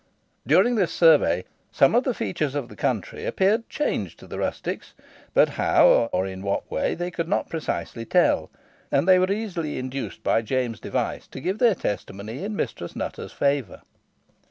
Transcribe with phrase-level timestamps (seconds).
[0.47, 4.95] During this survey, some of the features of the country appeared changed to the rustics,
[5.35, 8.49] but how or in what way they could not precisely tell,
[8.91, 13.31] and they were easily induced by James Device to give their testimony in Mistress Nutter's
[13.31, 13.83] favour.